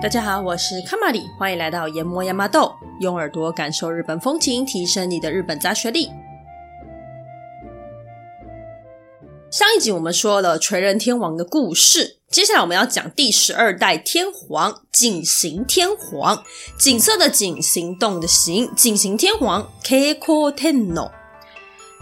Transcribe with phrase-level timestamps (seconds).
[0.00, 6.08] 大家好，我是卡玛里，欢迎来到研磨亚麻豆，用耳朵感受日本风情，提升你的日本杂学力。
[9.50, 16.44] 上一集我们说了垂仁天皇的故事，接下来我们要讲第十二代天皇景行天皇，
[16.78, 21.10] 景色的景，行动的行，景行天皇 Keiko Tenno。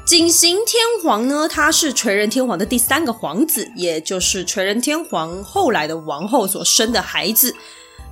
[0.04, 7.54] 景行天皇呢，他是垂仁天皇的第三个皇子，也就是垂仁天皇后来的王后所生的孩子。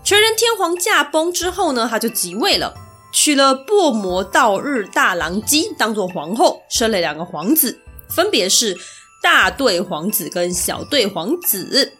[0.02, 2.74] 垂仁天皇驾崩之后呢，他就即位了，
[3.12, 7.78] 娶了薄膜道日大郎姬当做皇后，生了两个皇子，
[8.08, 8.78] 分别是。
[9.22, 11.92] 大队皇子跟小队皇子，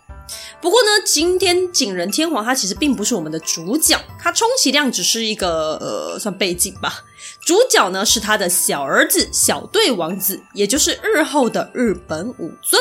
[0.61, 7.05] 不过呢，今天景仁天皇他其实并不是我们的主角，他充其量只是一个呃算背景吧。
[7.45, 12.81] 主角呢是他的小儿子小队王子，也就是日后的日本武尊。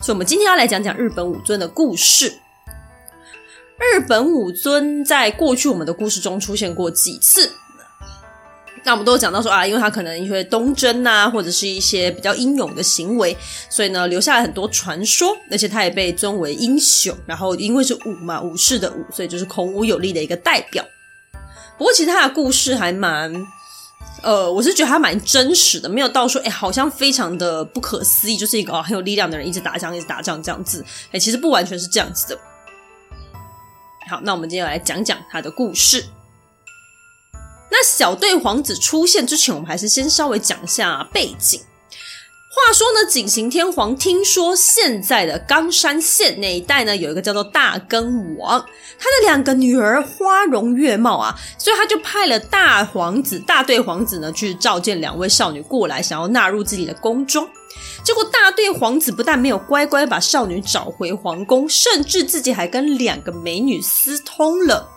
[0.00, 2.32] 所以，我们今天要来讲讲日本武尊的故事。
[3.78, 7.50] 日本武尊在过去我们的故事中出现过几次。
[8.82, 13.36] 那我们都讲到说啊，因为他可能因为东征啊，或者是一些比较英勇的行为，
[13.68, 17.14] 所以呢留下了很多传说，而且他也被尊为英雄。
[17.26, 20.82] 然后因为是武嘛，武士的武，所以就是孔武有力的一个代表。
[21.76, 23.30] 不过其实他的故事还蛮，
[24.22, 30.84] 呃，我是觉得他蛮真实的，没有到说哎，好像非常的不可思议，就是一个哦很有力量的人一直打仗，一直打仗这样子。
[31.10, 32.38] 哎，其实不完全是这样子的。
[34.10, 36.04] 好，那我们今天来讲讲他的故事。
[37.70, 41.60] 那小队皇子出现之前，我们还是先稍微讲一下背景。
[42.52, 48.58] 话说呢，景行天皇听说现在的冈山县那一带呢，有一个叫做大根王，
[48.98, 57.48] 他的两个女儿花容月貌啊，所以他就派了大皇子、大队皇子呢去召见两位少女过来，想要纳入自己的宫中。
[58.02, 64.90] 结果大队皇子不但没有乖乖把少女找回皇宫，甚至自己还跟两个美女私通了。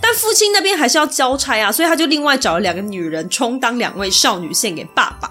[0.00, 5.30] 但父亲那边还是要交差啊，所以他就另外找了两个女人充当两位少女献给爸爸。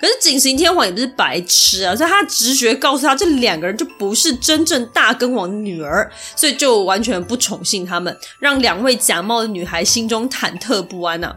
[0.00, 11.36] 可是景行天皇也不是白痴啊，所以他直觉告诉他，这两个人就不是真正大根王的女儿，所以就完全不宠幸他们，让两位假冒的女孩心中忐忑不安啊。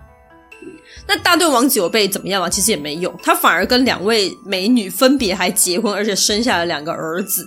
[1.06, 2.50] 那大队王子有被怎么样吗？
[2.50, 7.46] 其实也没有，他反而跟两位美女分别还结婚，而且生下了两个儿子。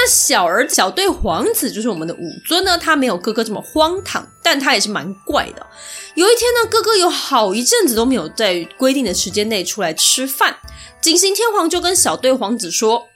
[0.00, 5.66] 那小儿子小队皇子就是我们的武尊呢，他没有哥哥这么荒唐，但他也是蛮怪的。
[6.14, 10.58] 有一天呢，哥哥有好一阵子都没有在规定的时间内出来吃饭，
[11.00, 13.08] 景行天皇就跟小队皇子说：“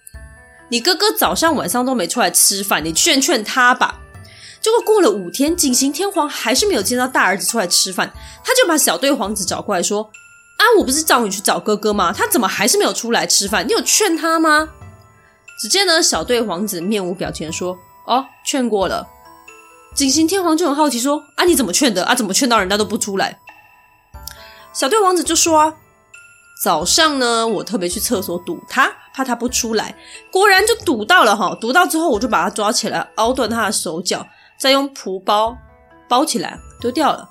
[0.71, 4.01] 你哥哥早上晚上都没出来吃饭，你劝劝他吧。”
[4.61, 8.13] 结果过了五天，景行天皇还是没有见到大儿子出来吃饭，
[8.45, 10.11] 他就把小队皇子找过来说
[10.59, 12.13] ：“啊，我不是叫你去找哥哥吗？
[12.13, 13.65] 他怎么还是没有出来吃饭？
[13.69, 14.71] 你有劝他吗？”
[15.61, 19.07] 只见呢，小队皇子面无表情说：“哦，劝过了。”
[19.95, 22.05] 景行天皇就很好奇说：“啊，你怎么劝的？
[22.05, 23.39] 啊，怎么劝到人家都不出来？”
[24.73, 25.75] 小队王子就说：“啊，
[26.65, 29.95] 早上呢，我特别去厕所堵他，怕他不出来，
[30.31, 31.55] 果然就堵到了哈。
[31.61, 34.27] 堵到之后，我就把他抓起来，拗断他的手脚，
[34.59, 35.57] 再用蒲包
[36.09, 37.29] 包起来丢掉了。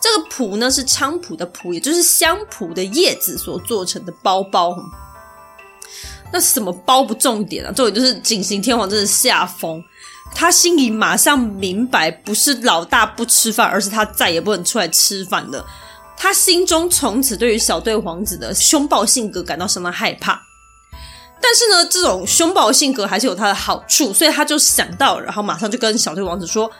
[0.00, 4.76] 这个蒲呢，是菖蒲的蒲，也就是香蒲的叶子所做成的包包。”
[6.32, 7.72] 那什么包不重点啊？
[7.72, 9.82] 重点就是景行天皇真的吓疯，
[10.34, 15.64] 他心里马上明白，不是老大不吃饭，而是他再也不能出来吃饭了。
[16.16, 20.42] 他心中从此对于小队皇子的凶暴性格感到相当害怕。
[21.40, 26.70] 但是呢，这种凶暴性格还是有他的好处，所以他就想到，然后马上就跟小队王子说，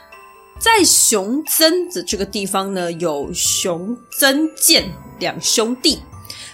[0.59, 6.01] 在熊曾子这个地方呢，有熊曾健两兄弟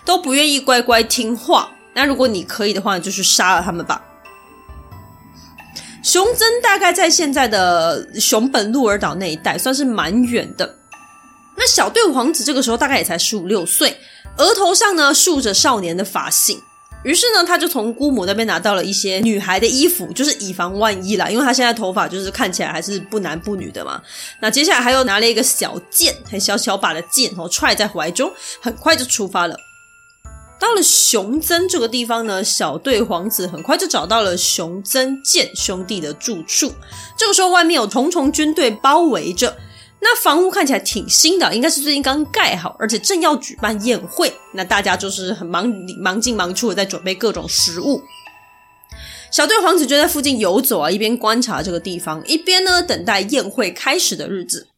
[0.05, 1.71] 都不愿意乖乖听话。
[1.95, 4.03] 那如果你可以的话，就去杀了他们吧。
[6.03, 10.77] 熊曾大概在现在的熊本鹿儿岛那一带，算是蛮远的。
[11.57, 13.97] 那小队皇子这个时候大概也才十五六岁，
[14.37, 16.61] 额头上呢竖着少年的发型。
[17.05, 21.29] 于是呢，他就从姑母那边拿到了一些女孩的衣服，就是以防万一啦。
[21.29, 24.03] 因为他现在头发就是看起来还是不男不女的嘛。
[24.41, 29.57] 那接下来还有拿了一个小剑，很小小把的剑，然后揣在怀中，很快就出发了。
[30.65, 36.73] 到了熊曾这个地方呢，小队皇子很快就找到了熊曾健兄弟的住处。
[37.19, 39.59] 这个时候，外面有重重军队包围着，
[40.01, 44.33] 那房屋看起来挺新的，应该是最近刚盖好，而且正要举办宴会。
[44.55, 45.71] 那大家就是很忙
[46.01, 48.03] 忙进忙出的在准备各种食物。
[49.31, 54.69] 小队皇子就在附近游走啊，一边观察这个地方，一边呢等待宴会开始的日子。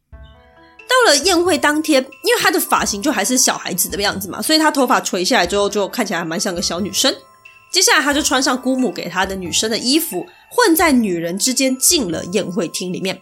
[0.88, 7.14] 到了宴会当天，因为他的发型就还是小孩子的样子嘛，所以他头发垂下来之后就看起来还蛮像个小女生。
[7.70, 13.20] 接下来，他就穿上姑母给他的女生的衣服，混在女人之间进了宴会厅里面。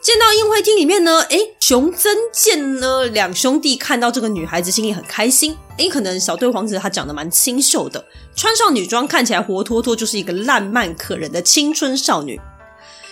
[0.00, 5.56] 见到宴会厅里面呢，诶，熊真见呢，两兄弟看到这个女孩子，心里很开心。
[5.78, 8.04] 诶，可能小队皇子他长得蛮清秀的，
[8.36, 12.38] 穿上女装看起来活脱脱就是一个烂漫可人的青春少女。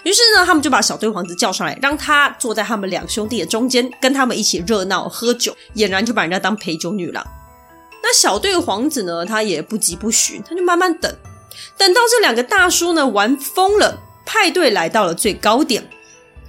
[0.04, 7.24] 于是呢，他们就把小队皇子叫上来，让他坐在他们两兄弟的中间，跟他们一起热闹喝酒，俨然就把人家当陪酒女郎。
[8.02, 11.14] 那小队皇子呢，他也不急不徐，他就慢慢等，
[11.78, 15.88] 等到这两个大叔呢玩疯了，派对来到了最高点。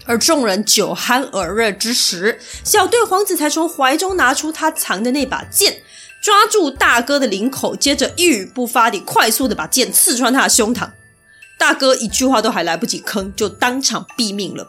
[0.05, 5.81] 而众人酒酣耳热之时，小队皇子才从怀中拿出他藏的那把剑，
[6.21, 10.89] 抓住大哥的领口，接着一语不发地快速地把剑刺穿他的胸膛。
[11.63, 14.67] 大哥一句话都还来不及吭，就当场毙命了。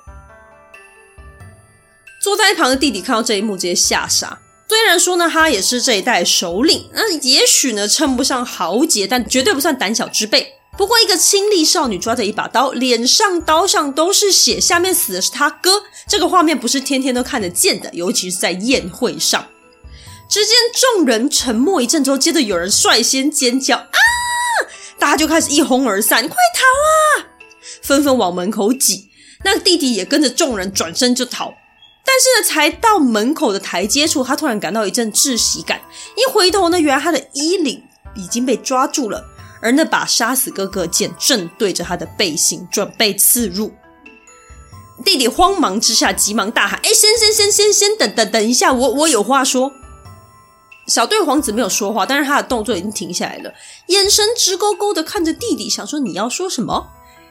[2.23, 4.39] 坐在一旁的弟弟看到这一幕，直接吓傻。
[4.69, 10.53] 虽然说呢，他也是这一代首领，那也许呢称不上豪杰，但绝对不算胆小之辈。
[10.79, 15.83] 不过，一个清丽少女抓着一把刀，脸上刀上都是血，下面死的是他哥。
[16.07, 19.45] 这个画面不是天天都看得见的，尤其是在宴会上。
[20.29, 20.55] 只见
[20.97, 23.99] 众人沉默一阵之后，接着有人率先尖叫啊！
[25.05, 27.29] 大家就开始一哄而散，快逃啊！
[27.83, 29.11] 纷纷往门口挤。
[29.45, 31.53] 那弟弟也跟着众人转身就逃。
[32.07, 35.83] 但是呢，才到门口的台阶处，他突然感到一阵窒息感。
[36.17, 37.83] 一回头呢，原来他的衣领
[38.15, 39.23] 已经被抓住了。
[39.61, 43.75] 而那把杀死哥哥剑正对着他的背心准备刺入，
[45.05, 49.71] 弟弟慌忙之下急忙大喊：“哎，先先先先先等等等一下，我我有话说。”
[50.87, 53.53] 小队皇子没有说话，但是他的动作已经停下来了，
[53.87, 56.89] 眼神直勾勾的看着弟弟，想说：“你要说什么？”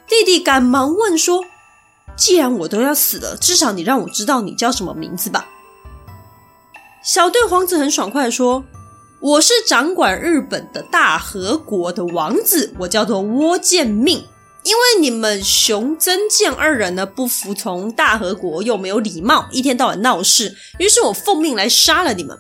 [0.07, 1.45] 弟弟赶忙问说
[2.17, 5.47] ：“既然我都要死了，至少你让我知道你叫什么名字吧。”
[7.03, 8.63] 小队皇子很爽快的说。
[9.19, 14.27] 我是掌管日本的大和国的王子，我叫做倭建命。
[14.63, 22.37] 因为你们熊真剑二人呢，不服从大和国，又没有礼貌，一天到晚闹事，于是我奉命来杀了你们。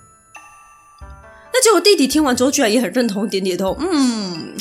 [1.53, 4.55] 那结果弟弟听完之后，居然也很认同，点点头，嗯，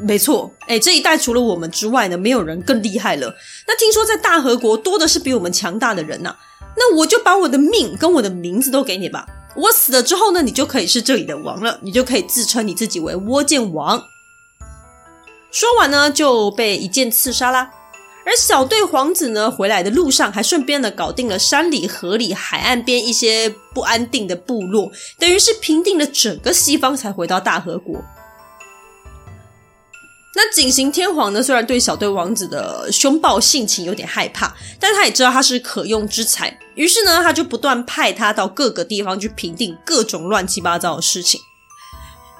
[0.00, 3.34] 没错，哎，这一代除了我们之外呢，没有人更厉害了。
[3.66, 6.36] 那听说在大和国多的是比我们强大的人呐，
[6.76, 9.26] 那我就把我的命跟我的名字都给你吧。
[9.56, 14.00] 我死了之后呢，你就可以是这里的王了，你就可以自称你自己为倭剑王。
[15.50, 17.70] 说完呢，就被一剑刺杀啦。
[18.26, 28.04] 而小队皇子呢，回来的路上还顺便呢搞定了山里、河里、海岸边一些不安定的部落，等于是平定了整个西方，才回到大和国。
[30.34, 41.40] 那景行天皇呢，虽然对小队王子的凶暴性情有点害怕，但他也知道他是可用之才，于是呢，他就不断派他到各个地方去平定各种乱七八糟的事情。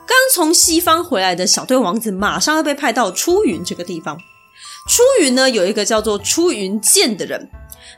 [0.05, 4.19] 刚从西方回来的小队王子，马上要被派到出云这个地方。
[4.87, 7.49] 出云呢，有一个叫做出云剑的人。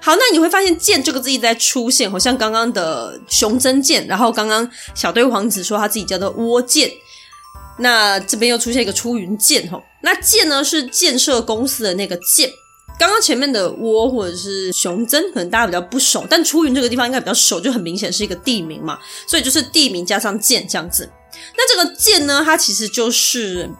[0.00, 6.90] 好，那你会发现“剑”这个字一直在出现，好像刚刚的熊真剑，然后刚刚小队王子说他自己叫做窝剑。
[7.80, 12.50] 那这边又出现一个出云剑吼，那剑呢是建设公司的那个剑。
[12.98, 21.08] 刚刚前面的窝或者是熊真，可能大家比较不熟，但出云这个地方应该比较熟，就很明显是一个地名嘛，所以就是地名加上剑这样子。
[21.56, 23.70] 那这个剑呢，它其实就是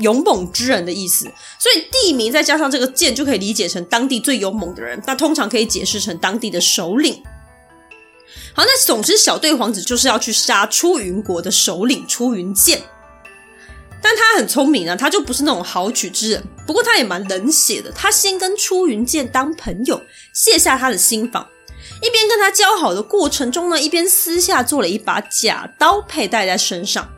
[0.00, 1.24] 勇猛之人的意思，
[1.58, 5.02] 所以地名再加上这个剑，就可以理解成当地最勇猛的人。
[5.06, 7.22] 那通常可以解释成当地的首领。
[8.54, 12.82] 好，那总之小队皇子就是要去杀出云国的首领出云剑。
[14.00, 16.44] 但他很聪明啊，他就不是那种豪取之人。
[16.64, 20.00] 不过他也蛮冷血的，他先跟出云剑当朋友，
[20.32, 21.44] 卸下他的心防，
[22.00, 27.10] 一边跟他交好的过程中呢，一边私下做了一把假刀佩戴在身上。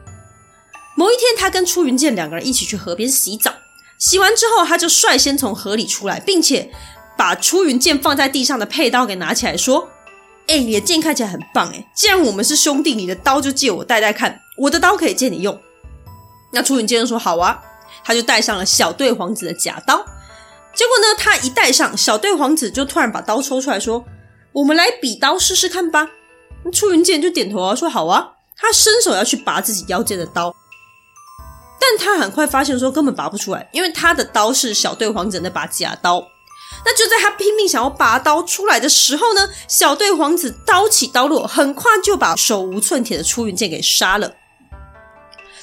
[1.00, 3.50] 某一天，他跟出云剑两个人一起去河边洗澡，
[3.98, 6.70] 洗完之后，他就率先从河里出来，并且
[7.16, 9.88] 把出云剑放在地上的佩刀给拿起来，说
[10.46, 15.58] ：“哎，你的剑看起来很棒诶，既然我们是兄弟，你的刀就借我带带看，我的刀可以借你用。”
[16.52, 17.62] 那出云剑说好啊，
[18.04, 20.04] 他就戴上了小队皇子的假刀。
[20.74, 24.04] 结果呢，他一戴上，小队皇子就突然把刀抽出来说
[24.52, 26.10] ：“我们来比刀试试看吧。”
[26.70, 28.32] 出云剑就点头啊，说好啊。
[28.62, 30.54] 他伸手要去拔自己腰间的刀，
[31.80, 36.28] 但他很快发现说根本拔不出来，因为他的刀是小队皇子那把假刀。
[36.84, 44.34] 那就在他拼命想要拔刀出来的时候呢，小队皇子刀起刀落，很快就把手无寸铁的出云剑给杀了。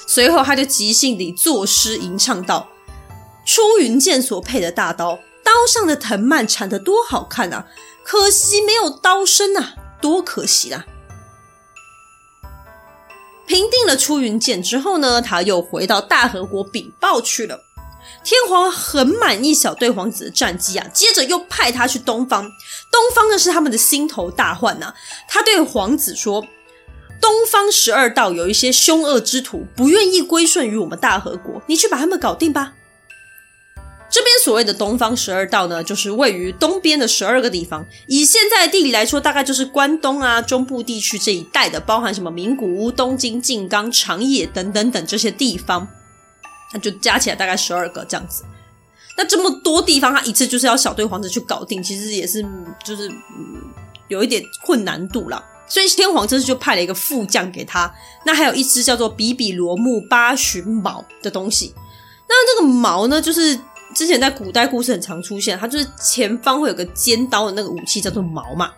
[0.06, 2.68] 随后，他就即兴地作诗吟唱道
[3.44, 7.66] ：“出云剑所配的大刀，刀上的藤蔓缠得多好看啊！
[8.04, 10.86] 可惜没有刀身啊，多可惜啊！”
[13.48, 17.64] 平定了出云剑之后呢，他又回到大和国禀报去了。
[18.22, 22.42] 天皇很满意小队皇子的战绩啊，接着又派他去东方。
[22.92, 24.92] 东方呢是他们的心头大患呐、
[25.26, 26.46] 他对皇子说
[27.20, 32.74] ：“东方十二道有一些凶恶之徒，不愿意归顺于我们大和国，你去把他们搞定吧。”
[34.48, 37.84] 所谓的东方十二道呢，就是位于东边的十二个地方。
[38.06, 45.86] 以现在的地理来说，大概就是关东啊、中部地区这一带的，包含什么名古屋、东京、静冈、长野等等等这些地方，
[46.72, 48.42] 那就加起来大概十二个这样子。
[49.18, 52.42] 那这么多地方，他一次就是要小队皇子去搞定，其实也是
[52.82, 53.60] 就是嗯
[54.08, 55.44] 有一点困难度啦。
[55.66, 61.74] 所以天皇这次就派了一个副将给他，那还有一支叫做比比罗木八旬矛的东西。
[62.26, 63.60] 那这个矛呢，就是。
[63.98, 68.70] 之前在古代故事很常出现，它就是前方会有个尖刀的那个武器叫做矛嘛。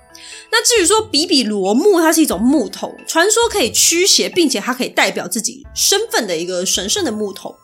[0.50, 7.54] 那至于说比比罗木，它是一种木头，传说可以驱邪，并且它可以代表自己身份的一个神圣的木头。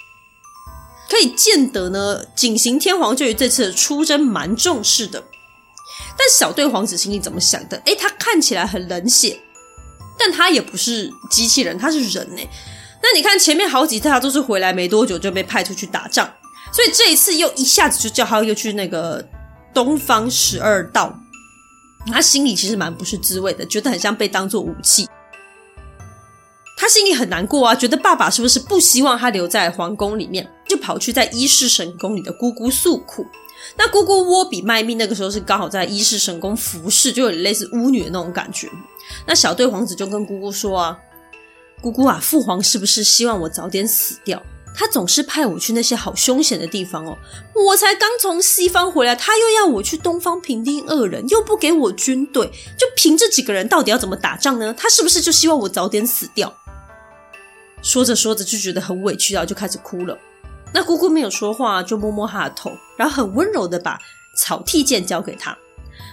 [1.09, 5.25] 可以见得呢，景行天皇对于这次的出征蛮重视的。
[6.19, 7.79] 但小队皇子心里怎么想的？
[7.87, 9.41] 诶，他看起来很冷血，
[10.19, 12.43] 但他也不是机器人，他是人呢。
[13.03, 16.31] 那你看前面好几次他都是回来没多久就被派出去打仗。
[16.73, 19.27] 所以这一次又一下子就叫他又去那个
[19.73, 21.19] 东方十二道，
[22.07, 25.09] 他心里其实蛮不是滋味的，觉得很像被当做武器。
[26.79, 33.27] 他心里很难过啊，觉得爸爸是不是不希望他留在皇宫里面，就跑去在伊势神宫里的姑姑诉苦。
[33.79, 38.69] 那姑姑窝比卖命那个时候是刚好在伊势神宫服侍，就有类似巫女的那种感觉。
[39.27, 40.99] 那小队皇子就跟姑姑说啊
[41.81, 44.41] ：“姑姑啊，父皇是不是希望我早点死掉？”
[44.79, 47.17] 他总是派我去那些好凶险的地方哦，
[47.55, 52.47] 我才刚从西方回来，他又要我去东方平定恶人，又不给我军队，
[52.79, 54.75] 就凭这几个人，到底要怎么打仗呢？
[54.77, 56.55] 他是不是就希望我早点死掉？
[57.83, 60.19] 说着说着就觉得很委屈，然后就开始哭了。
[60.75, 63.99] 那姑姑没有说话，就摸摸他的头，然后很温柔的把
[64.37, 65.57] 草薙剑交给他。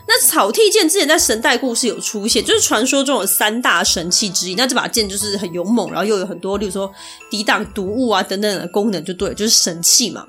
[0.06, 4.56] 那草薙剑之前在神代故事有出现，就是传说中有三大神器之一。
[4.56, 6.94] 那这把剑就是很勇猛，然后又有很多，例如说
[7.30, 10.28] 抵挡毒物啊等等的功能，就对，就是神器嘛。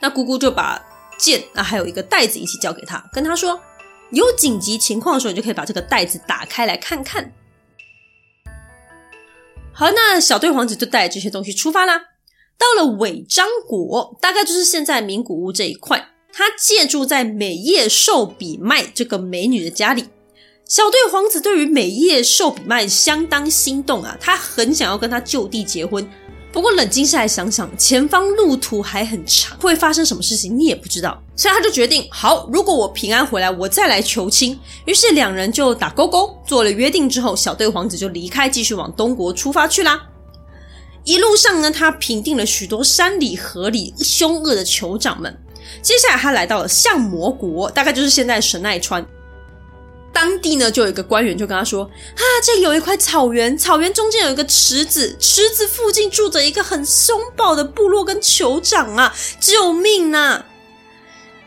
[0.00, 0.80] 那姑姑就把
[1.18, 3.60] 剑啊，还有一个袋子一起交给他，跟他说：
[4.10, 7.32] 有紧急情况的时候，你就可以把这个袋子打开来看看。
[9.72, 11.98] 好，那小队皇子就带着这些东西出发啦。
[12.58, 16.10] 到了尾张国，大概就是现在名古屋这一块。
[16.32, 20.06] 他借住在美叶寿比麦这个美女的家里，
[20.66, 26.08] 小队皇子对于美叶寿比麦相当心动啊，他很想要跟他就地结婚。
[26.50, 34.58] 不过冷静下来想想，前方路途还很长，会发生什么事情你也不知道，所以他就决定：好，如果我平安回来，我再来求亲。
[34.84, 40.08] 于是两人就打勾勾做了约定之后，小队皇子就离开，继续往东国出发去啦。
[41.04, 45.34] 一路上呢，他平定了许多山里河里凶恶的酋长们。
[45.82, 49.04] 接下来，他来到了相模国，大概就是现在神奈川。
[50.12, 60.44] 当地呢，就有一个官员就跟他说：“啊，这里有一块草原，草原中间有一个池子，池子附近住着一个很凶暴的部落跟酋长啊，救命啊！”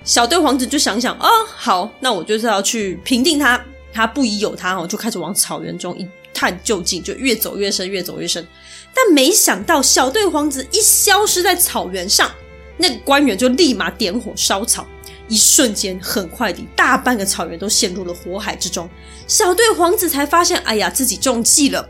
[0.04, 3.64] 小队皇子就想想，哦，好，那我就是要去平定他。
[3.94, 8.46] 他不疑有他哦，就开始往草原中一探究竟，就越走越深，越走越深。
[8.94, 12.30] 但没想到，小队皇子一消失在草原上。
[12.78, 14.86] 那个官员就立马点火烧草，
[15.28, 18.90] 一瞬间，很快地，大半个草原都陷入了火海之中。
[19.28, 21.90] 小队皇子才发现，哎呀，自己中计了。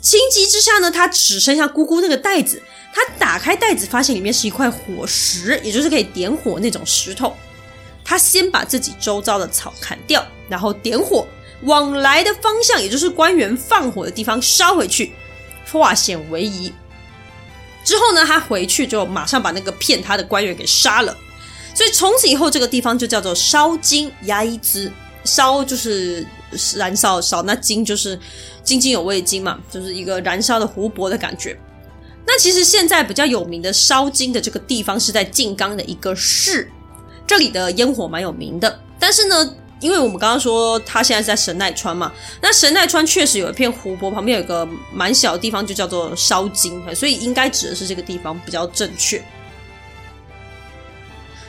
[0.00, 2.60] 情急之下呢，他只剩下姑姑那个袋子。
[2.94, 7.34] 他打开袋子，发现里面是一块火石，也就是可以点火那种石头。
[8.04, 11.26] 他先把自己周遭的草砍掉，然后点火，
[11.62, 15.12] 往来的方向，也就是官员放火的地方烧回去，
[15.70, 16.72] 化险为夷。
[17.84, 21.16] 之后呢，他回去就马上把那个骗他的官员给杀了，
[21.74, 24.92] 所以从此以后这个地方就叫做烧津焼津。
[25.24, 26.26] 烧就是
[26.74, 28.18] 燃烧烧，那金就是
[28.64, 31.56] 津津有味的津嘛，就是一个燃烧的湖泊的感觉。
[32.26, 36.68] 那其实现在比较有名的烧金的这个地方是在静冈的一个市，
[37.24, 39.54] 这里的烟火蛮有名的，但是呢。
[39.82, 42.10] 因为我们刚刚说他现在是在神奈川嘛，
[42.40, 49.22] 那神奈川确实有一片湖泊，旁边有一个蛮小的地方，就叫做烧津，所以应该指的是这个地方比较正确。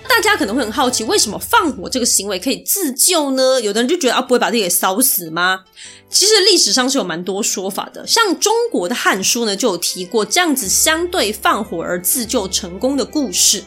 [0.10, 3.60] 大家可能会很好奇，为什么放火这个行为可以自救呢？
[3.62, 5.62] 有的人就觉得啊，不会把自己给烧死吗？
[6.10, 13.64] 其实历史上是有蛮多说法的，像中国的《汉书》呢就有提过这样子相对放火而自救成功的故事。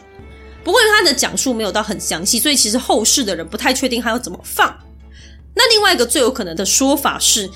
[0.67, 4.67] 不过，他的讲述没有到很详细，所以其实后世的人不太确定他要怎么放。
[5.55, 7.49] 那另外一个最有可能的说法是，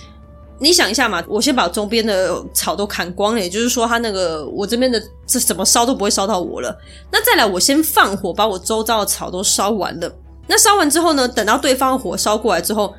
[0.60, 6.74] 你想一下嘛，我先把周边的草都砍光了，也就是说，他那个我这边的这怎么烧都不会烧到我了。
[7.12, 10.10] 那再来，我先放火把我周遭的草都烧完了。
[10.48, 12.96] 那烧完之后呢，等到对方的火烧过来之后，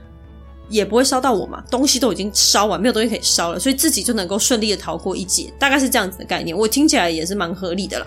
[0.68, 6.54] 也不会烧到我嘛，东西都已经烧完，没有东西可以烧了，所以自己就能够顺利的逃过一劫，大概是这样子的概念。
[6.54, 8.06] 我听起来也是蛮合理的了。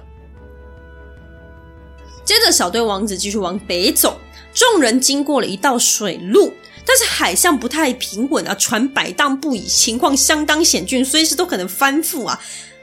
[2.26, 4.20] 接着，小队王子继续往北走，
[4.54, 6.52] 众人经过了一道水路。
[6.88, 12.40] 但是海象不太平稳啊，船摆荡不已，情况相当险峻，随时都可能翻覆啊。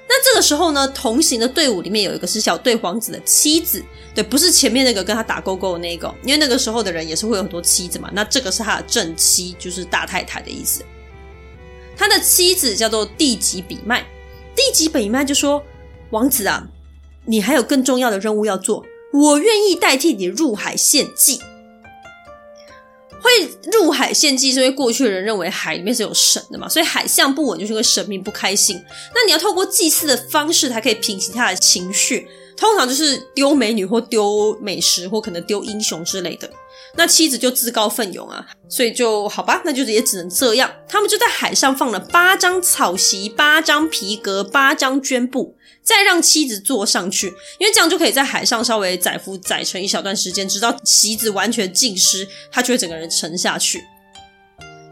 [0.08, 3.82] 那这个时候呢，同行的队伍里面有一个是小队皇子的妻子，
[4.12, 8.10] 对，不是前面那个跟他打勾勾的那个，因为那个时候的人也是会有很多妻子嘛。
[8.12, 10.84] 那这个是他的正妻，就是大太太的意思。
[11.96, 14.04] 他的妻子叫做蒂吉比麦，
[14.56, 15.62] 蒂吉比麦就说
[16.10, 16.66] ：“王子啊，
[17.24, 21.40] 你还有更重要的任务要做，我愿意代替你入海献祭。”
[23.22, 23.30] 会
[23.72, 28.76] 入海献祭，是因为过去的人认为海里面是有神的嘛，所以海象不稳就是因为神明不开心。
[29.14, 32.26] 那你要透过祭祀的方式，才可以平息他的情绪。
[32.56, 36.50] 通常就是丢美女或丢美食，或可能丢英雄之类的。
[36.96, 40.68] 那妻子就自告奋勇啊，所以就好吧，那就是也只能这样。
[40.88, 45.56] 他们就在海上放了八张草席、八张皮革、八张绢布。
[45.82, 47.26] 再让妻子坐上去，
[47.58, 53.82] 因为这样就可以在海上稍微载浮载沉一小段时间，直到席子完全浸湿，他就会整个人沉下去。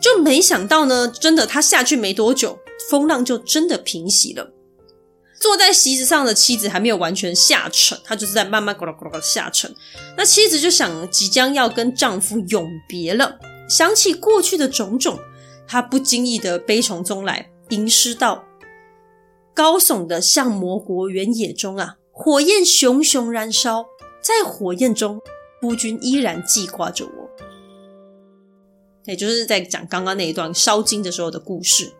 [0.01, 2.59] 就没想到呢，真的他下去没多久，
[2.91, 4.51] 风浪就真的平息了。
[5.41, 9.75] 坐在席子上的妻子还没有完全下沉，她就是在慢慢咕噜咕噜的下沉。
[10.17, 15.19] 那妻子就想，即将要跟丈夫永别了，想起过去的种种，
[15.67, 18.45] 她不经意的悲从中来，吟诗道。
[19.61, 23.85] 高耸的相魔国原野中啊，火焰熊熊燃烧，
[24.23, 25.21] 在火焰中，
[25.61, 27.31] 夫君依然记挂着我。
[29.05, 31.93] 也就是在讲刚刚那一段烧金的时候的故事。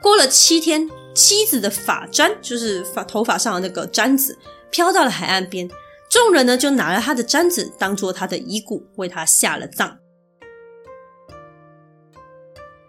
[0.00, 4.38] 过了七天，妻子的发簪，就是发头发上的那个簪子，
[4.70, 5.68] 飘到了海岸边，
[6.08, 9.98] 众人呢就拿了他的簪子当做他的遗骨，为他下了葬。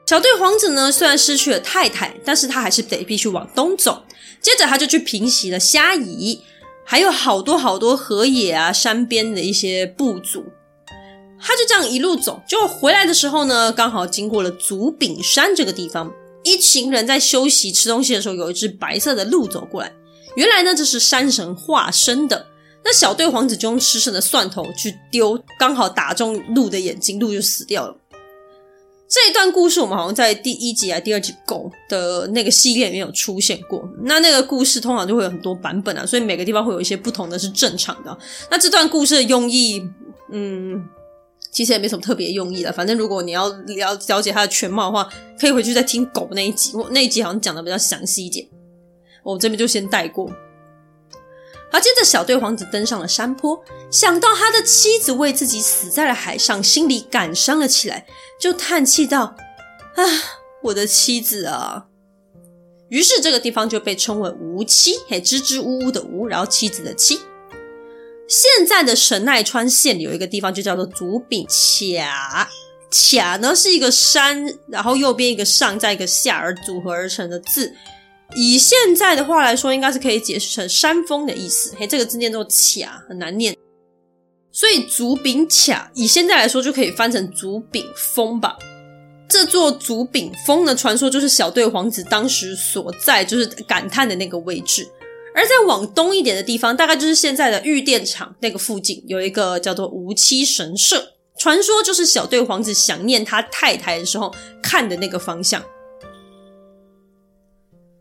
[0.05, 4.03] 小队皇子呢，虽然失去了太太，但是他还是得必须往东走。
[4.41, 6.41] 接着他就去平息了虾夷，
[6.85, 10.43] 还有好多好多河野啊、山边的一些部族。
[11.39, 16.11] 他就这样一路走，就回来的时候呢，刚好经过了足柄山这个地方。
[16.43, 19.91] 一群人在休息吃东西的时候，有一只白色的鹿走过来。
[20.35, 22.47] 原来呢，这是山神化身的。
[22.83, 27.95] 那小队皇子就用吃剩的蒜头去丢，刚好打中鹿的眼睛，鹿就死掉了。
[29.13, 33.87] 这一段故事我们好像在第一集啊、第二集狗的那个系列里面有出现过。
[34.05, 38.17] 那那个故事通常就会有很多版本啊，所以每个地方会有一些不同的是正常的。
[38.49, 39.87] 那这段故事的用意，
[40.31, 40.83] 嗯，
[41.51, 42.71] 其实也没什么特别用意的。
[42.71, 45.07] 反正如果你要了了解它的全貌的话，
[45.39, 48.47] 可以回去再听狗那一集，我那一集好像讲的比较详细一点。
[49.21, 50.27] 我这边就先带过。
[51.73, 53.59] 而接着，小队皇子登上了山坡，
[53.89, 58.05] 想到他的妻子为自己死在了海上，心里感伤了起来，
[58.39, 59.35] 就叹气道
[59.97, 60.03] ：“啊，
[60.61, 61.87] 我的妻子啊！”
[62.89, 67.19] 于是这个地方就被称为无妻，嘿，支支吾吾的吾，然后妻子的妻。
[68.27, 72.47] 现在的神奈川县有一个地方就叫做足柄卡，
[72.91, 77.73] 卡呢是一个山，然后右边一个上，再一个下而组合而成的字。
[78.35, 81.73] 以现在的话来说，应该是可以解释成山峰的意思。
[81.77, 83.55] 嘿，这个字念作“卡”，很难念，
[84.51, 88.57] 所以竹柄卡以现在来说就可以翻成竹柄峰吧。
[89.29, 94.87] 这座竹柄峰的，传说就是小队皇子当时所在，就是感叹的那个位置。
[95.35, 105.63] 而在往东一点的地方，大概就是现在的御殿场那个附近，有一个叫做无妻神社，传说就是小队皇子想念他太太的时候看的那个方向。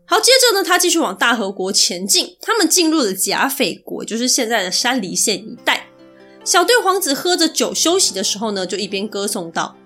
[0.05, 2.35] 好，接着呢，他继续往大和国前进。
[2.41, 5.87] 他们进入了甲斐国，就是现在的山梨县一带。
[6.43, 9.77] 小队皇子喝着酒休息的时候呢，就一边歌颂道：“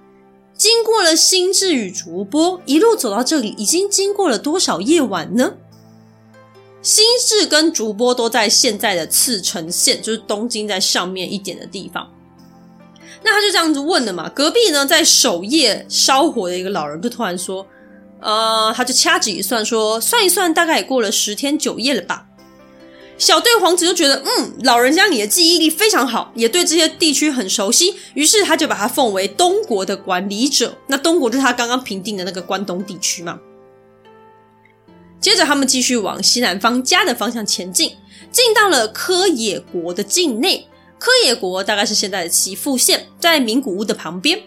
[0.58, 5.53] 经过了新治与竹波，一路走到这里，已经经过了多少夜晚呢？”
[6.82, 12.12] 新治跟竹波都在现在的茨城县，就是东京在上面一点的地方。
[13.23, 14.27] 那他就这样子问了嘛。
[14.30, 17.65] 隔壁呢，在守夜烧火的一个老人就突然说。
[18.21, 22.25] 呃，他就掐指一算说，算一算，大概也过了十天九夜了吧。
[23.17, 30.77] 小队皇子就觉得，嗯，老人家你的记忆力非常好，也对这些地区很熟悉，于是他就把他奉为东国的管理者。
[30.88, 33.39] 那东国就是他刚刚平定的那个关东地区嘛。
[35.19, 37.97] 接着他们继续往西南方家的方向前进，
[38.32, 40.67] 进到了柯野国的境内。
[40.99, 44.41] 柯野国大概是现在的岐阜县，在名古屋的旁边。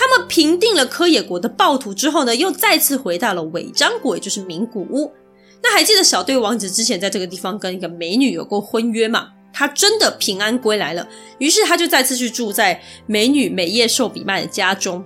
[0.00, 5.12] 他们平定了柯野国的暴徒之后呢，又再次回到了尾张国，也就是名古屋。
[5.60, 9.30] 那还记得小队王子之前在这个地方跟一个美女有过婚约吗？
[9.52, 11.08] 他真的平安归来了，
[11.38, 15.04] 于是他就再次去住在美女美叶寿比麦的家中。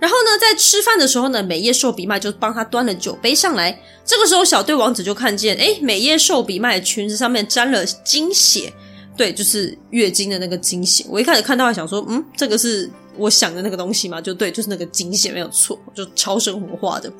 [0.00, 3.82] 然后呢，在吃饭的时候呢，美叶寿比麦就帮他端了酒杯上来。
[4.02, 8.72] 这个时候，小队王子就看见，诶，美叶寿比麦的裙子上面沾了经血。
[9.18, 11.04] 对，就是月经的那个经血。
[11.08, 14.20] 我一开始看到还想说，嗯，这个是我想的那个东西吗？
[14.20, 17.12] 就对，就是那个经血，没有错，就超生活化的。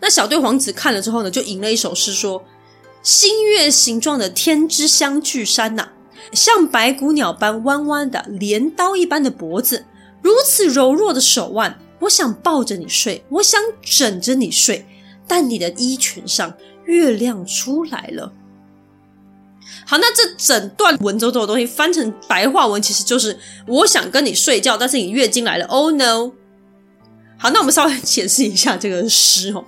[0.00, 2.42] 那小队皇子看了之后呢，就吟了一首诗，说
[3.04, 5.90] ：“新月形状的天之相聚山呐、
[6.32, 9.84] 像白骨鸟般弯弯的镰刀一般的脖子，
[10.22, 14.86] 如此柔弱的手腕，我想抱着你睡，我想枕着你睡，
[15.28, 16.54] 但你的衣裙上
[16.86, 18.32] 月亮出来了。”
[19.88, 26.32] 好，那这整段文绉绉的东西翻成白话文，其实就是我想跟你睡觉，但是你月经来了，Oh no！
[27.38, 29.64] 好，那我们稍微解释一下这个诗哦。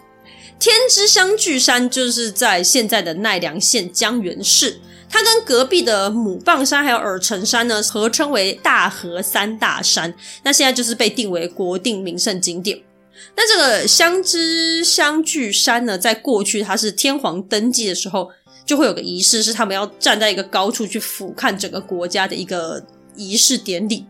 [0.58, 10.12] 天之相聚山就是在现在的奈良县江原市，它跟隔壁的母棒山还有耳城山呢合称为大和三大山。
[10.42, 12.82] 那现在就是被定为国定名胜景点。
[13.36, 18.32] 那这个香之相聚山呢，在过去它是天皇登基的时候。
[18.68, 22.84] 就会有个仪式，是他们要站在一个高处去俯瞰整个国家的一个
[23.16, 24.04] 仪式典礼，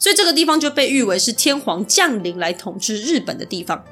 [0.00, 3.84] 所以这个地方就被誉为是天皇降临来统治日本的地方。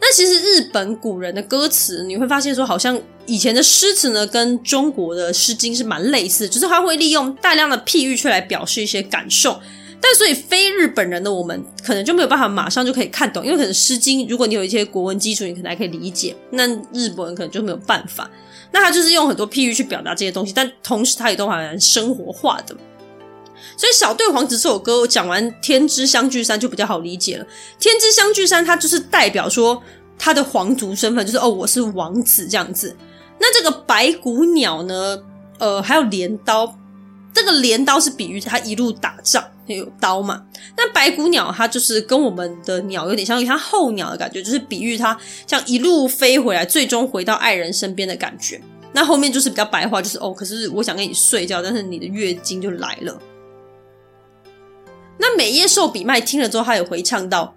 [0.00, 9.60] 那其实日本古人的歌词，你会发现说，好像以前的诗词呢，跟中国的《诗经》是蛮类似，就是他会利用大量的譬喻去来表示一些感受。
[10.02, 16.36] 但所以非日本人的我们可能就没有办法马上就可以看懂，因为可能《诗经》如果你有一些国文基础，你可能还可以理解。
[16.50, 18.28] 那日本人可能就没有办法。
[18.72, 22.74] 那他就是用很多譬喻去表达这些东西，但同时他也都还蛮生活化的。
[23.76, 27.46] 所以《小队皇子》这首歌讲完“天之相聚山”就比较好理解了。
[27.78, 29.80] “天之相聚山”它就是代表说
[30.18, 32.96] 他的皇族身份，就是哦，我是王子这样子。
[33.38, 35.22] 那这个白骨鸟呢？
[35.58, 36.76] 呃，还有镰刀。
[37.32, 40.44] 这个镰刀是比喻他一路打仗有刀嘛？
[40.76, 48.60] 那白骨鸟它就是跟我们的鸟有点像，有点像候鸟的感觉，就是比喻它像一路飞回来，最终回到爱人身边的感觉。
[48.92, 53.18] 那后面就是比较白话，就是哦，可是我想跟你睡觉，但是你的月经就来了。
[55.18, 57.54] 那美叶寿比麦听了之后，他也回唱道：“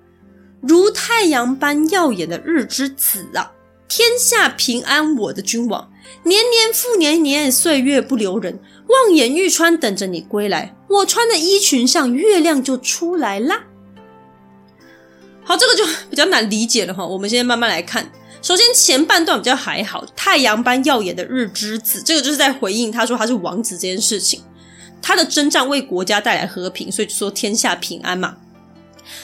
[0.62, 3.52] 如太阳般耀眼的日之子啊，
[3.88, 5.92] 天下平安，我的君王，
[6.24, 10.76] 年年复年年，岁月不留人。”望眼欲穿，等着你归来。
[10.88, 13.64] 我穿的衣裙上，月亮就出来啦。
[15.44, 17.06] 好，这个就比较难理解了哈。
[17.06, 18.12] 我们先慢慢来看。
[18.42, 24.42] 首先前半段比较还好，太阳般耀眼的日之子，这个就是在回应他说他是王子这件事情。
[25.02, 28.38] 他的征战为国家带来和平，所以就说天下平安嘛。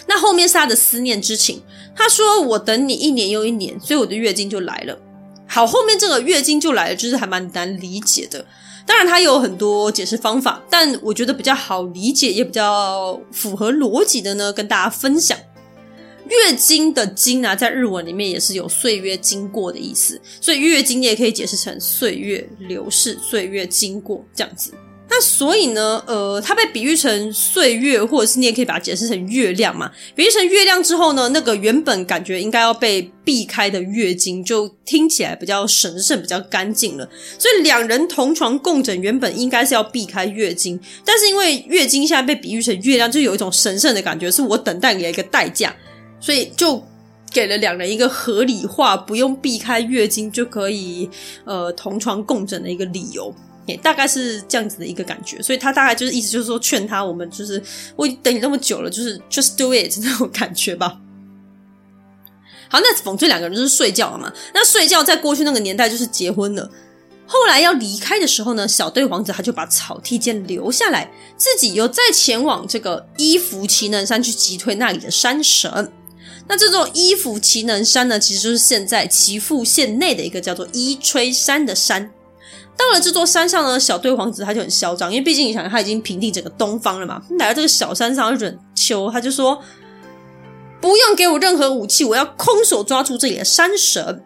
[0.08, 1.62] 那后面是他的思念之情。
[1.96, 4.98] 他说我等你一年又一年，所以我的月经就来了。
[5.48, 8.46] 好，后面这个月经就来了，就是还蛮难理解的。
[8.86, 15.38] 当然，它有很多解释方法，但我觉得比较好理解，也比较符合逻辑的呢，跟大家分享。
[16.28, 24.74] 月经的“经”啊，在日文里面也是有岁月经过的意思，所以月经也可以解释成岁月流逝、岁月经过这样子。
[25.14, 29.92] 那所以呢，呃，它被比喻成岁月，或者是你也可以把它解释成月亮嘛。
[30.16, 37.10] 比喻成月亮之后呢，那个原本感觉应该要被避开的月经，就听起来比较神圣、比较干净了。
[37.38, 45.76] 所以两人同床共枕，原本应该是要避开月经，但是因为月经现在被比喻成月亮，就有一种神圣的感觉，是我等待你的一个代价，
[46.22, 46.82] 所以就
[47.34, 51.10] 给了两人一个合理化，不用避开月经就可以
[51.44, 53.36] 呃同床共枕的一个理由。
[53.66, 57.62] 也大概是这样子的一个感觉，所以他大概就是意思就是说劝他，我们就是
[57.96, 61.00] 我等你那么久了，就是 just do it 那种感觉吧。
[62.70, 64.32] 好，那反正两个人就是睡觉了嘛。
[64.54, 66.70] 那睡觉在过去那个年代就是结婚了。
[67.28, 75.92] 后来要离开的时候呢，小队王子他就把草薙间留下来，自己又再前往这个伊福奇能山去击退那里的山神。
[76.48, 82.12] 那这座伊福奇能山呢，其实就是现在岐阜县内的一个叫做伊吹山的山。
[82.82, 87.22] 到了这座山上呢，小队皇子他就很嚣张，因为毕竟你想他已经平定整个东方了嘛。
[87.40, 89.62] 来到这个小山上忍秋，他就说
[90.82, 94.24] ：“不用给我任何武器，我要空手抓住这里的山神。”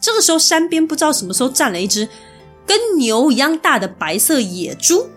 [0.00, 2.08] 这个时候，山边不知道什么时候站了一只
[2.64, 5.08] 跟牛一样大的白色野猪。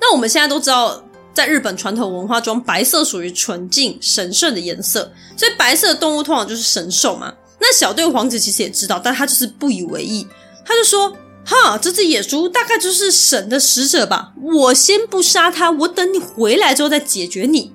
[0.00, 1.02] 那我们现在都知道，
[1.32, 7.32] 在日本传统文化中，白色属于纯净神圣的颜色，所以白色的动物通常就是神兽嘛。
[7.58, 10.26] 那小队皇子其实也知道，但他就是不以为意。
[10.64, 14.32] 他就说：“哈，这只野猪大概就是神的使者吧？
[14.40, 17.74] 我先不杀它，我等你回来之后再解决你。”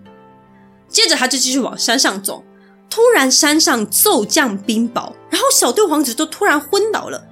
[0.89, 2.45] 接着他就继续往山上走，
[2.89, 7.25] 突然山上骤降冰雹，然后小队王子就突然昏倒了。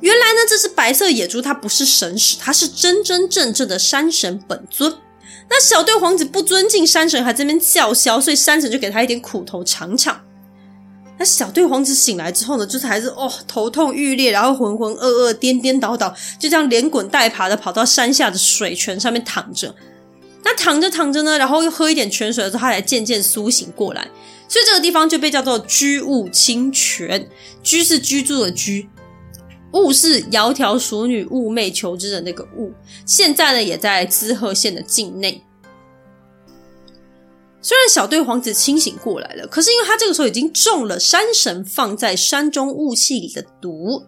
[0.00, 4.96] 原来呢，这只白色野猪，它不是神使，它是真真正正的山神本尊。
[5.50, 10.18] 那小队王子不尊敬山神，还在那边叫嚣，所以山神就给他一点苦头尝尝。
[11.22, 19.72] 那小队王子醒来之后呢，就是还是哦头痛欲裂，然后浑浑噩噩、颠颠倒倒，就这样连滚带爬的跑到山下的水泉上面躺着。
[20.42, 24.08] 那躺着躺着呢，然后又喝一点泉水的时候，他才渐渐苏醒过来。
[24.48, 27.28] 所以这个地方就被叫做居雾清泉。
[27.62, 28.88] 居是居住的居。
[29.74, 32.72] 雾是窈窕淑女，寤寐求之的那个雾。
[33.06, 35.40] 现在呢，也在滋贺县的境内。
[37.62, 44.04] 虽然小队皇子清醒过来了，可是因为他这个时候已经中了山神放在山中雾气里的毒。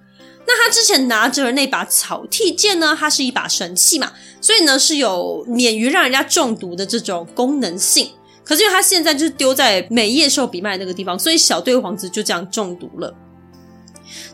[0.46, 4.12] 那他之前拿着那把草剃剑呢，它是一把神器嘛，
[4.42, 8.10] 所以呢是有免于让人家中毒的这种功能性。
[8.44, 13.14] 可是因为他现在就是丢在美叶兽比麦那个地方，所以小队皇子就这样中毒了。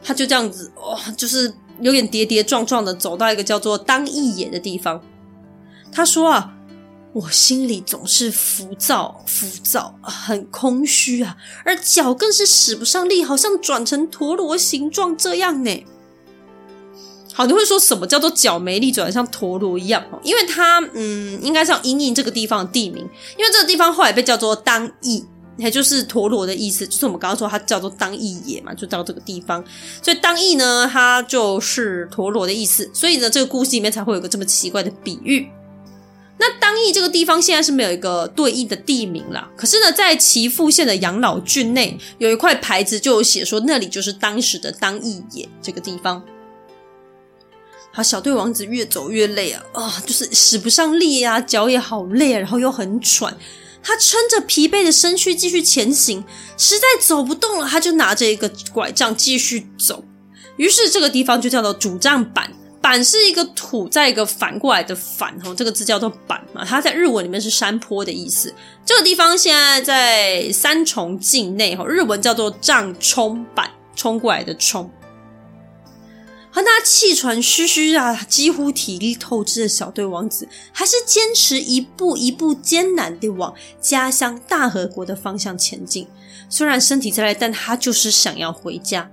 [0.03, 5.01] 他就这样子，哦，就是有点跌跌撞撞的走到一个叫做当义野的地方。
[5.93, 6.53] 他说啊，
[7.13, 15.85] 我心里总是浮躁、浮躁，很空虚啊，而脚更是使不上力，好像转成陀螺形状这样呢。
[17.33, 20.05] 好，你会说什么叫做脚没力，转像陀螺一样？
[20.23, 23.03] 因为它，嗯，应该是要因应这个地方的地名，
[23.39, 25.25] 因为这个地方后来被叫做当义。
[25.57, 29.63] 也就是陀螺的意思，就是我们刚刚说它叫做当义野嘛，就到这个地方。
[30.01, 32.91] 所以当义呢，它就是陀螺的意思。
[32.95, 35.47] 所以呢，这个故事里面才会有个这么奇怪的比喻。
[36.41, 39.51] 那当义这个地方现在是没有一个对应的地名啦。
[39.55, 46.25] 可是呢，在岐阜县的养老郡内有一块牌子，就有写说那里就是当时的当义野这个地方。
[47.93, 53.37] 好，小队王子越走越累啊，啊、就是使不上力啊，脚也好累啊，然后又很喘。
[53.83, 56.25] 他撑着疲惫的身躯继续前行，
[56.57, 60.05] 实在走不动了，他就拿着一个拐杖继续走。
[60.57, 66.65] 于是这个地方就叫做主杖板，板是一个土再一个反过来的反，吼，这个字叫做板嘛。
[66.65, 68.55] 它在日文里面是山坡的意思。
[68.87, 74.91] 这个地方现在在三重境内，哈，日文叫做杖冲板，冲过来的冲。
[76.53, 86.09] 和那气喘吁吁啊，几乎体力透支的小队王子，还是坚持一步一步艰难地往家乡大和国的方向前进。
[86.49, 89.09] 虽然身体在累，但他就是想要回家。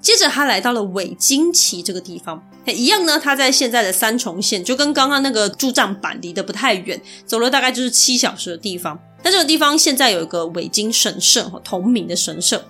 [0.00, 8.98] 接着，他来到了尾金崎这个地方，一样呢，他在现在的三重县，就跟刚刚那个驻藏板离得不太远，走了大概就是七小时的地方。
[9.22, 12.64] 但这个地方现在有一个尾金神社，同名的神社。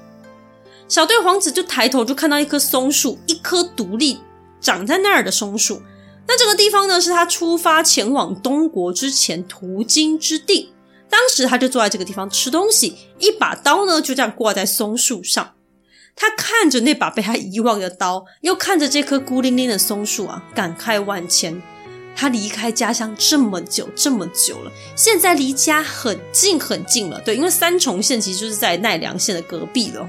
[0.88, 4.18] 小队皇子就抬头就看到一棵松树，一棵独立
[4.60, 5.80] 长在那儿的松树。
[6.26, 10.72] 那这个地方呢，是他出发前往东国之前途经之地。
[11.08, 15.52] 当时他就坐在这个地方吃东西，一把刀呢就这样挂在松树上。
[16.22, 21.62] 他看着那把被他遗忘的刀，又看着这棵孤零零的松树啊，感慨万千。
[22.14, 27.18] 他离开家乡这么久这么久了，现在离家很近很近了。
[27.22, 30.06] 对，因为三重县其实就是在奈良县的隔壁了。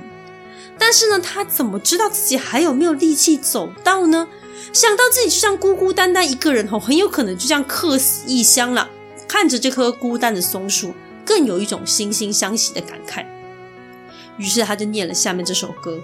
[0.78, 4.28] 但是呢，他怎么知道自己还有没有力气走到呢？
[4.74, 8.90] 想到自己就像孤孤单单一个人吼，很有可能就这样客死异乡了。
[9.30, 10.94] 看着这棵孤单的松树，
[11.26, 13.26] 更有一种惺惺相惜的感慨。
[14.42, 16.00] 于是他就念了下面这首歌：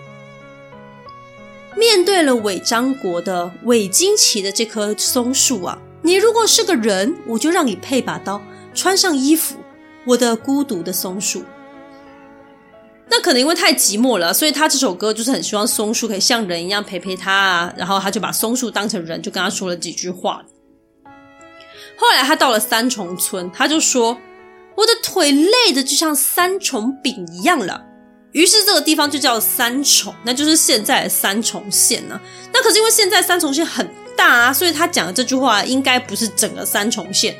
[1.76, 8.40] 面对了伪张国的伪金奇的这棵松树啊，你如果是个人，我就让你配把刀，
[8.76, 9.56] 穿上衣服，
[10.06, 11.44] 我的孤独的松树。
[13.10, 17.74] 那可能因为太寂寞了，所以他这首歌就是很希望松树可以像人一样陪陪他啊。
[17.76, 20.44] 然后他就把松树当成人，就跟他说了几句话。
[21.98, 24.16] 后来他到了三重村，他就说
[24.78, 27.84] ：“我的腿累的就像三重饼一样了。”
[28.32, 32.20] 于是这个地方就叫三重，那就是现在的三重县呢。
[32.54, 37.36] 那可是因为现在三重县很大啊，所以他讲的这句话应该不是整个三重县。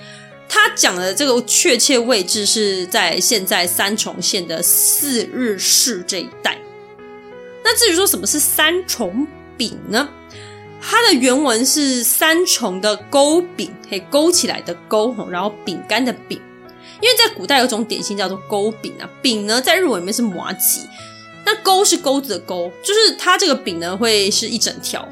[0.50, 6.58] 他讲的这个确切位置是在现在三重县的四日市这一带。
[7.64, 10.08] 那至于说什么是三重饼呢？
[10.80, 16.40] 它的原文是三重的勾饼，可以勾起来的勾，然后饼干的饼。
[17.02, 20.82] 因为在古代有种点心叫做勾饼啊，饼呢在日文里面是麻吉，
[21.46, 25.08] 那勾是钩子的勾，就是它这个饼呢会是一整条。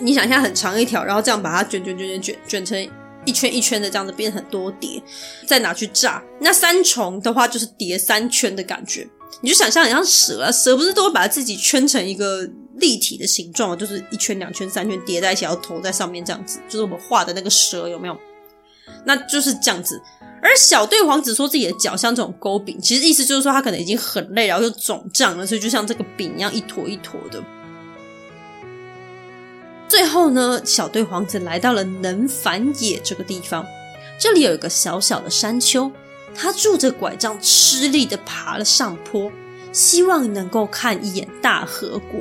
[0.00, 2.90] 你想一下，很长一条，然后这样把它卷卷卷卷卷卷成。
[3.24, 5.02] 一圈一圈的这样子变很多叠，
[5.48, 6.22] 再拿去炸。
[6.38, 9.04] 那三重的话就是叠三圈的感觉，
[9.40, 18.16] 你就想象很像蛇啊，蛇不是都会把自己圈成一个立体的形状，就是一圈、两圈、三圈叠在一起，然后头在上面这样子，就是我们画的那个蛇，有没有？
[19.04, 20.00] 那就是这样子。
[20.46, 27.42] 而小队皇子说自己的脚像这种钩饼，其实意思就是说他可能已经很累，然后又肿胀了，所以就像这个饼一样一坨一坨的。
[29.88, 33.66] 最后呢，小队皇子来到了能反野这个地方，
[34.20, 35.90] 这里有一个小小的山丘，
[36.32, 39.32] 他拄着拐杖吃力的爬了上坡，
[39.72, 42.20] 希望能够看一眼大和国。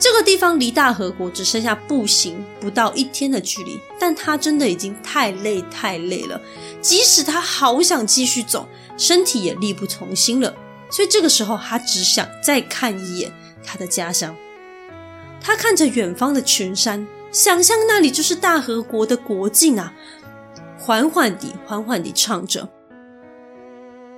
[0.00, 6.40] 这个地方离大和国只剩下步行不到一天的距离，但他真的已经太累太累了，
[6.80, 10.54] 即使他好想继续走，身体也力不从心了。
[10.90, 13.30] 所以这个时候，他只想再看一眼
[13.62, 14.34] 他的家乡。
[15.38, 19.92] 他看着远方的群山，想象那里就是大和国的国境啊！
[20.78, 22.66] 缓缓地、缓缓地唱着：“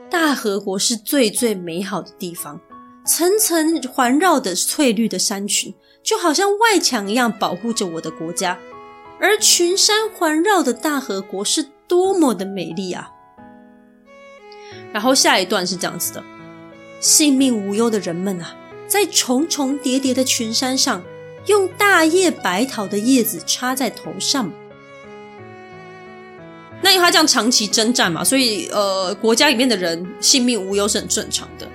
[0.09, 2.61] 大和国是最最美好的地方，
[3.05, 8.59] 层层环绕的翠绿的山群，就好像外墙一样保护着我的国家。
[9.21, 13.11] 而群山环绕的大和国是多么的美丽啊！”
[14.93, 16.25] 然后下一段是这样子的
[17.01, 21.03] ：“性命无忧的人们啊，在重重叠叠的群山上。”
[21.47, 24.49] 用大叶白桃的叶子插在头上，
[26.81, 31.69] 那因为他这样长期征战嘛，所以呃，国家里面的人性命无忧是很正常的。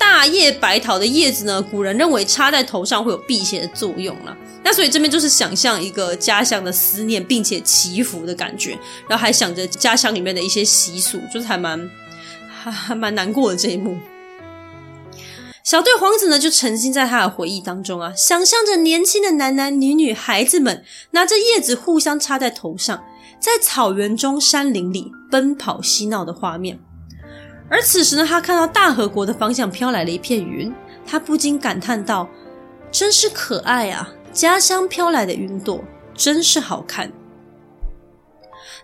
[0.00, 4.34] 大叶白桃的叶子呢，古人认为插在头上会有辟邪的作用啦。
[4.64, 11.90] 那所以这边就是想象一个家乡的思念，并且祈福的感觉，然后还想着家乡里面的一些习俗，就是还蛮
[12.48, 13.98] 还还蛮难过的这一幕。
[15.62, 23.04] 小队皇子呢，就沉浸在他的回忆当中啊，想象着年轻的男男女女孩子们拿着叶子互相插在头上，
[23.38, 26.80] 在草原中、山林里奔跑嬉闹的画面。
[27.70, 30.74] 而此时呢，他看到大和国的方向飘来了一片云，
[31.06, 32.28] 他不禁感叹道
[32.90, 34.12] ：“真是可爱啊！
[34.32, 35.82] 家乡飘来的云朵，
[36.14, 37.12] 真是好看。”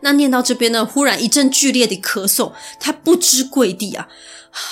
[0.01, 4.09] 那念到这边呢，忽然一阵剧烈的咳嗽，他不知跪地啊，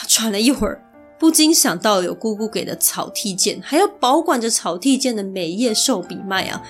[0.06, 0.80] 喘了一会儿。
[1.16, 6.62] 不禁想到有姑姑给的草剃剑，还要保管着草剃剑的美叶寿比麦啊！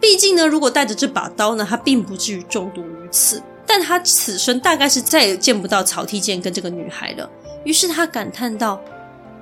[0.00, 3.42] 毕竟呢，如果带着这把刀呢，他并不至于中毒于此。
[3.74, 7.26] 但他此生大概是再也见不到草薙剑跟这个女孩了。
[7.64, 8.78] 于是他感叹道：“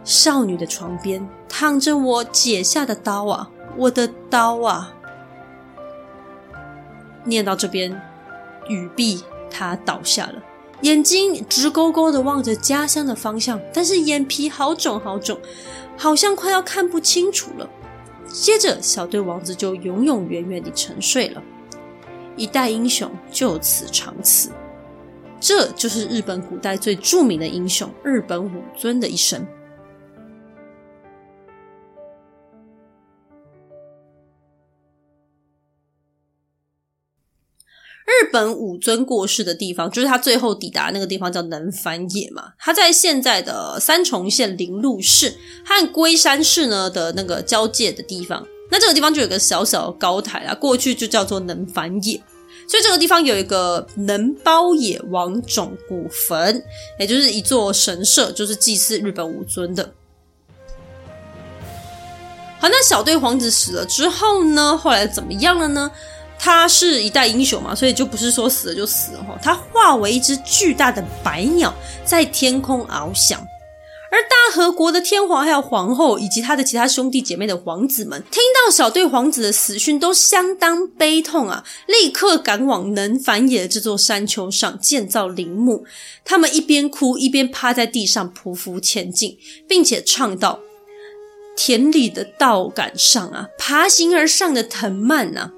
[0.07, 4.95] 少女的床边躺着我解下的刀啊，我的刀啊！”
[7.27, 7.90] 念到这边，
[8.69, 10.35] 语毕，他倒下了。
[10.83, 15.37] 眼睛直勾勾的望着家乡的方向，但是眼皮好肿好肿，
[15.97, 17.69] 好像快要看不清楚了。
[18.29, 21.43] 接着，小队王子就永永远远地沉睡了。
[22.40, 24.50] 一代英雄就此长辞。
[25.38, 29.46] 这就是日本古代最著名的英雄日本武尊的一生。
[38.07, 42.53] 日本武尊过世的地方，就是他最后抵达那个地方，叫能繁野嘛。
[42.59, 48.46] 他在现在的三重县铃鹿市和龟山市呢的那个交界的地方。
[48.71, 52.23] 那这个地方就有个小小的高台啊，过去就叫做能繁野。
[52.69, 56.65] 所以这个地方有一个能包野王冢古坟，
[57.01, 59.93] 也就是一座神社，就是祭祀日本武尊的。
[62.61, 65.91] 好，那小队皇子死了之后呢，后来怎么样了呢？
[66.39, 69.37] 他是一代英雄嘛，所以就不是说死了就死了哈。
[69.43, 73.45] 他化为一只巨大的白鸟，在天空翱翔。
[74.11, 85.85] 而大和国的天皇还有皇后，以及他的其他兄弟姐妹的皇子们，听到小队皇子的死讯，都相当悲痛啊，立刻赶往能繁野的这座山丘上建造陵墓。
[86.25, 90.61] 他们一边哭一边趴在地上匍匐前进，并且唱道
[91.57, 95.53] ：“田里的稻杆上啊，爬行而上的藤蔓啊。”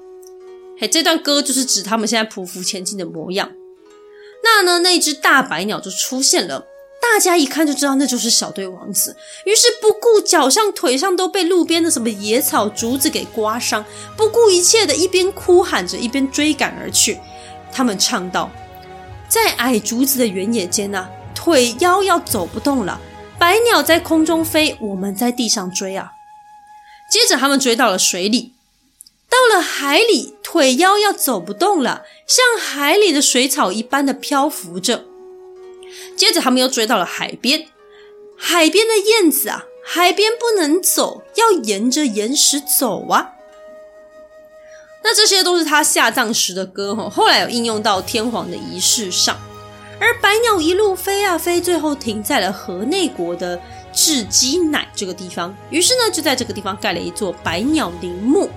[0.77, 3.51] 嘿，这段歌就是指他们现在匍匐前进的模样。
[4.43, 6.65] 那呢，那只大白鸟就出现了，
[7.11, 9.15] 大家一看就知道那就是小队王子。
[9.45, 13.83] 于是不顾脚上、腿上都被路边的什么野草、竹子给刮伤，
[14.15, 17.19] 不顾一切的一边哭喊着，一边追赶而去。
[17.71, 18.49] 他们唱道
[19.27, 22.99] ：“在矮竹子的原野间啊，腿腰要走不动了。
[23.37, 26.13] 白鸟在空中飞，我们在地上追啊。”
[27.11, 28.53] 接着他们追到了水里。
[29.29, 35.05] 到了海里，腿腰要走不动了，像海里的水草一般的漂浮着。
[36.15, 37.67] 接着，他们又追到了海边，
[38.37, 43.31] 海边的燕子啊，海边不能走，要沿着岩石走啊。
[45.03, 49.37] 那这些都是他下葬时的歌哈，后来有应用到天皇的仪式上。
[49.99, 53.59] 而白鸟一路飞啊飞，最后停在了河内国的
[53.93, 58.49] 雉鸡乃这个地方，于是呢，就在这个地方盖了一座百鸟陵墓。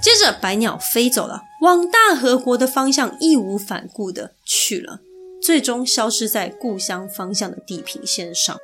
[0.00, 5.00] 接着，百鸟飞走了，往大和国的方向义无反顾的去了，
[5.42, 8.56] 最终消失在故乡方向的地平线上。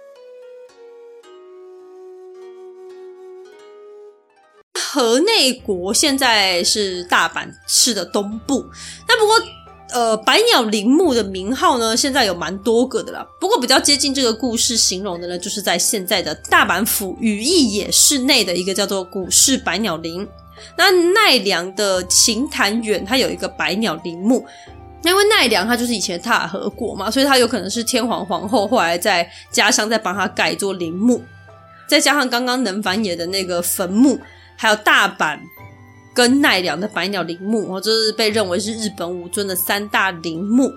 [4.75, 8.65] 河内国现在是大阪市的东部，
[9.09, 9.35] 那不过。
[9.93, 13.25] 呃，百鸟陵墓的名号呢，现在有蛮多个的啦。
[13.41, 20.27] 不过比较接近这个故事形容的呢，就是在现在的大阪府羽翼野市内的一个叫做古市百鸟林。
[20.77, 24.45] 那奈良的晴潭远，它有一个百鸟林墓。
[25.11, 31.23] 因为奈良他就是以前的大和国嘛，所以他有可能是天皇皇后后来在家乡再帮他盖一座陵墓。
[31.87, 34.19] 再加上刚刚能繁野的那个坟墓，
[34.57, 35.39] 还有大阪。
[36.15, 40.73] 跟奈良的百鸟陵墓，哦，这是被认为是日本武尊的三大陵墓。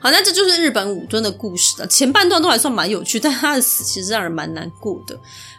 [0.00, 1.86] 好，那这就是日本武尊的故事了。
[1.86, 5.14] 前半段都还算蛮有趣，但他的死其实让人蛮难过的。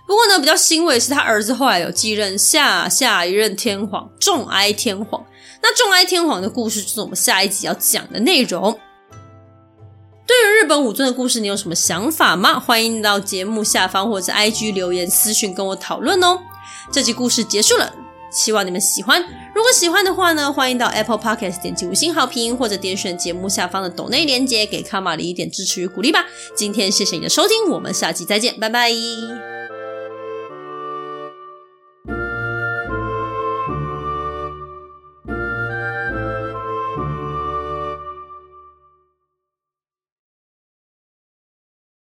[0.06, 5.26] 不过呢，比较欣慰是他儿子后来有继任下下一任天皇重哀天皇。
[5.62, 8.80] 那重哀天皇的故事就是我们下一集要讲的内容。
[10.26, 12.60] 对于日本武尊的故事，你有什么想法吗？
[12.60, 16.40] 欢迎到节目下方或者 IG 留言私讯跟我讨论哦。
[16.92, 17.94] 这集故事结束了，
[18.30, 19.22] 希望你们喜欢。
[19.56, 26.26] 如果喜欢的话呢，欢迎到 Apple Podcast 点击五星好评，或者点选节目下方的抖内链接，给卡玛里一点支持与鼓励吧。
[26.56, 29.57] 今天谢谢你的收听，我们下期再见，拜拜。